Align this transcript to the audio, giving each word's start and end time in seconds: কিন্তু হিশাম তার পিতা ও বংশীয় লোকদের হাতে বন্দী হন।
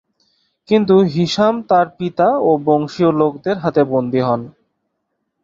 কিন্তু 0.69 0.95
হিশাম 1.13 1.55
তার 1.69 1.87
পিতা 1.97 2.27
ও 2.39 2.51
বংশীয় 2.65 3.11
লোকদের 3.19 3.57
হাতে 3.57 3.81
বন্দী 3.91 4.21
হন। 4.21 4.41